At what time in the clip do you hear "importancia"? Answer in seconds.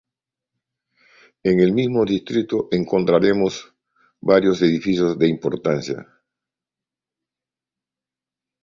5.27-6.07